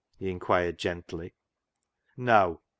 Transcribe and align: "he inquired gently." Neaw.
"he 0.17 0.31
inquired 0.31 0.79
gently." 0.79 1.35
Neaw. 2.17 2.57